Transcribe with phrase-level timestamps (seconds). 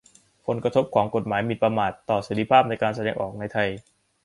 [0.45, 3.69] ผลกระทบของกฎหมายหมิ่นประมาทต่อเสรีภาพในการแสดงออกในไทย